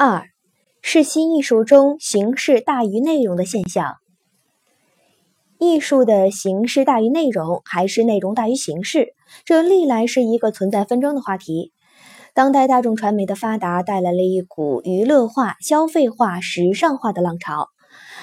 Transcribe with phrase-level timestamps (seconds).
[0.00, 0.28] 二
[0.80, 3.96] 是新艺术中形式大于内容的现象。
[5.58, 9.08] 艺术的形式大于内容，还是内容大于形式？
[9.44, 11.72] 这历来是一个存在纷争的话题。
[12.32, 17.66] 当代大众传媒的发达带来了一股娱乐化、消费化、时尚化的浪潮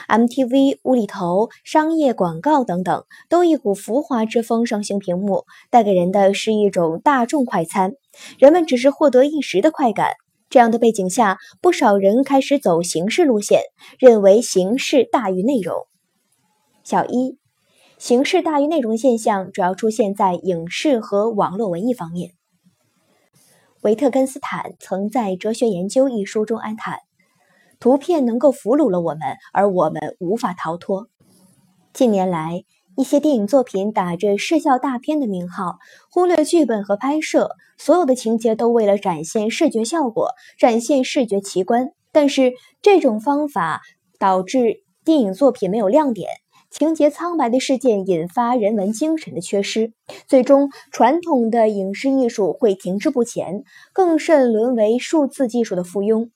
[0.08, 7.96] ，MTV、无厘头、商业广告等等，都一股浮华之风上行屏幕，带给人的是一种大众快餐。
[8.40, 10.14] 人们只是获得一时的快感。
[10.50, 13.62] 这样的背景下，不少人开始走形式路线，
[14.00, 15.76] 认为形式大于内容。
[16.84, 17.40] 小一，
[17.98, 22.32] 形式大于内容现象主要出现在影视和网络文艺方面。
[23.82, 27.00] 维特根斯坦曾在《哲学研究》一书中安叹
[27.80, 31.08] ：“图片能够俘虏了我们，而我们无法逃脱。”
[31.94, 32.64] 近年来，
[32.98, 41.90] 一些电影作品打着视效大片的名号，忽略剧本和拍摄，所有的情节都为了展现视觉效果、展现视觉奇观。
[42.14, 43.82] 但是，这种方法
[44.18, 46.30] 导致电影作品没有亮点。
[46.70, 49.92] 情节苍白的事件引发人文精神的缺失，
[50.28, 56.30] 最终传统的影视艺术会停滞不前，更甚沦为数字技术的附庸。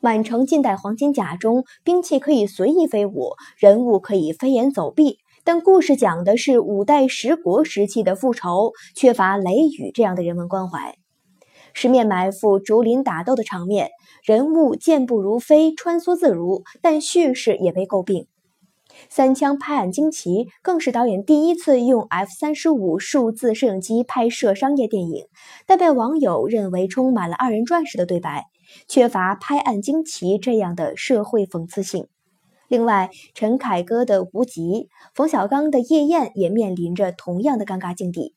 [0.00, 5.18] 满城尽带黄金甲中，兵器可以随意飞舞，人物可以飞檐走壁，
[5.48, 10.98] 但故事讲的是五代十国时期的复仇，缺乏雷雨这样的人文关怀。
[11.72, 13.88] 十面埋伏、竹林打斗的场面，
[14.22, 18.26] 人物健步如飞、穿梭自如，但叙事也被诟病。
[19.08, 25.28] 三枪拍案惊奇，更是导演第一次用 F 三十五数字摄影机拍摄商业电影，
[25.66, 28.44] 但被网友认为充满了二人转式的对白，
[28.86, 32.06] 缺乏拍案惊奇这样的社会讽刺性。
[32.68, 34.60] 另外，陈凯歌的《无极》，
[35.14, 38.34] 冯小刚的《夜宴》也面临着同样的尴尬境地。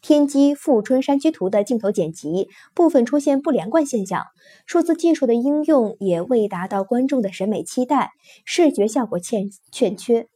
[0.00, 4.22] 天机富春山居图的镜头剪辑部分出现不连贯现象，
[4.66, 8.10] 数字技术的应用也未达到观众的审美期待，
[8.44, 10.28] 视觉效果欠欠缺。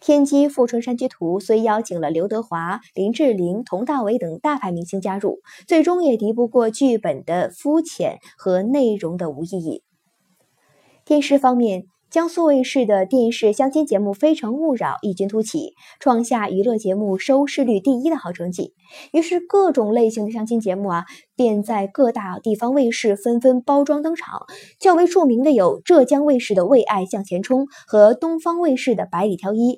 [0.00, 9.82] 天机富春山居图虽邀请了刘德华、林志玲、佟大为等大牌明星加入，最终也敌不过剧本的肤浅和内容的无意义。
[11.06, 11.84] 电视方面。
[12.12, 18.74] 江苏卫视的电视相亲节目《非诚勿扰》异军突起，创下娱乐节目收视率第一的好成绩。
[19.12, 21.04] 于是，各种类型的相亲节目啊，
[21.36, 24.42] 便在各大地方卫视纷纷包装登场。
[24.78, 29.76] 较为著名的有浙江卫视的《为爱向前冲》和东方卫视的《百里挑一》。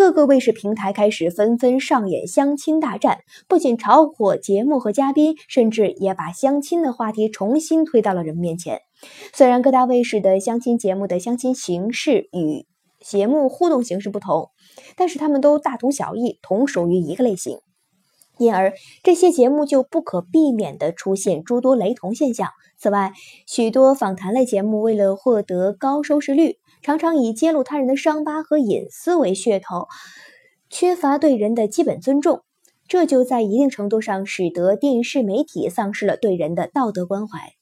[0.00, 8.80] 各个卫视平台开始纷纷上演相亲大战，不仅炒火节目和嘉宾，甚至也把相亲的话题重新推到了人们面前。
[9.34, 12.64] 虽然各大卫视的相亲节目的相亲形式与
[13.04, 14.48] 节目互动形式不同，
[14.96, 17.58] 但是他们都大同小异，同属于一个类型，
[18.38, 18.72] 因而
[19.02, 22.48] 这些节目就不可避免地出现诸多雷同现象。
[22.78, 23.12] 此外，
[23.46, 29.86] 许多访谈类节目为了获得高收视率，常常以揭露他人的伤疤和隐私为噱头，
[30.68, 32.42] 缺乏对人的基本尊重，
[32.88, 37.54] 这就在一定程度上使得电视媒体丧失了对人的道德关怀。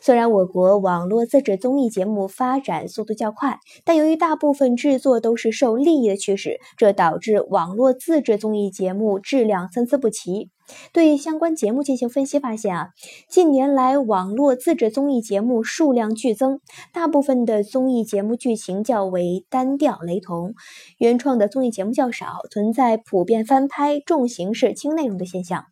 [0.00, 10.50] 虽然我国网络自制综艺节目发展速度较快，但由于大部分制作都是受利益的驱使，这导致网络自制综艺节目质量参差不齐。
[10.92, 12.88] 对相关节目进行分析发现啊，
[13.28, 16.60] 近年来网络自制综艺节目数量剧增，
[16.92, 20.54] 大部分的综艺节目剧情较为单调雷同，
[20.98, 25.66] 原创的综艺节目较少，存在普遍翻拍、重形式轻内容的现象。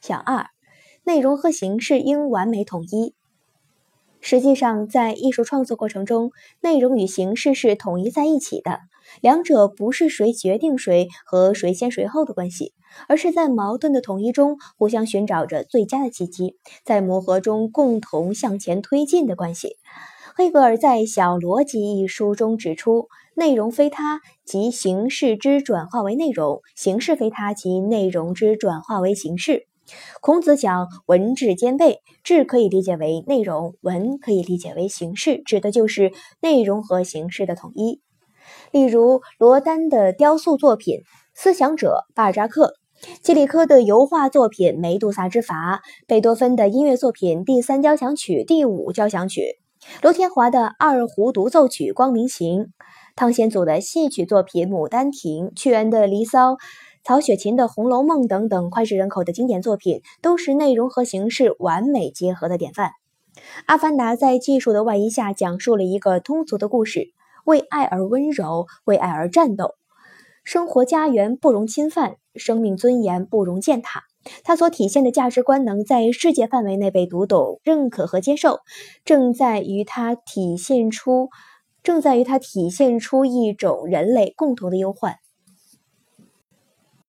[0.00, 0.46] 小二。
[1.04, 3.14] 内容和形式应完美统一。
[4.22, 6.30] 实际上，在艺术创作过程中，
[6.60, 8.80] 内容与形式是统一在一起的，
[9.22, 12.74] 两者不是谁决定谁和谁先谁后的关系，
[13.08, 19.76] 而是在矛盾的统一中互相寻找着最佳的契机，在磨合中共同向前推进的关系。
[20.34, 29.66] 黑格尔在《小逻辑》一书中指出：“内容非他，即形式之转化为内容；形式非他，即内容之转化为形式。”
[30.20, 38.00] 孔子讲文质兼备，质可以理解为内容，文可以理解为形式，指的就是内容和形式的统一。
[38.72, 40.96] 例如罗丹的雕塑作品
[41.34, 42.68] 《思想者》，巴尔扎克；
[43.22, 45.76] 基里科的油画作品《梅杜萨之筏》；
[46.06, 49.40] 贝多芬的音乐作品《第三交响曲》《第五交响曲》；
[50.02, 52.60] 刘天华的二胡独奏曲《光明行》；
[53.16, 56.52] 汤显祖的戏曲作品《牡丹亭》；屈原的《离骚》。
[57.02, 62.90] 曹雪芹的《红楼梦》等等脍炙人口的经典作品，都是内容和形式完美结合的典范。
[63.66, 67.12] 《阿凡达》在技术的外衣下，讲述了一个通俗的故事：
[67.44, 69.76] 为爱而温柔，为爱而战斗。
[70.44, 74.02] 生活家园不容侵犯，生命尊严不容践踏。
[74.44, 78.60] 它所体现的价值观能在世界范围内被读懂、认可和接受，
[79.04, 81.30] 正在于它体现出，
[81.82, 85.16] 正在于它体现出一种人类共同的忧患。